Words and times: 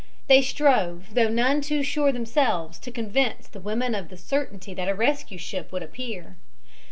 They 0.25 0.41
strove, 0.41 1.13
though 1.13 1.27
none 1.27 1.61
too 1.61 1.83
sure 1.83 2.11
themselves, 2.11 2.79
to 2.79 2.91
convince 2.91 3.47
the 3.47 3.59
women 3.59 3.93
of 3.93 4.09
the 4.09 4.17
certainty 4.17 4.73
that 4.73 4.89
a 4.89 4.95
rescue 4.95 5.37
ship 5.37 5.71
would 5.71 5.83
appear. 5.83 6.37